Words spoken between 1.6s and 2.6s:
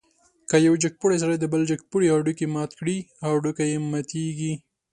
جګپوړي هډوکی